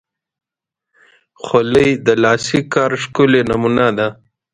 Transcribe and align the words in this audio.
خولۍ 1.43 1.89
د 2.05 2.07
لاسي 2.23 2.59
کار 2.73 2.91
ښکلی 3.03 3.41
نمونه 3.49 3.87
ده. 3.97 4.07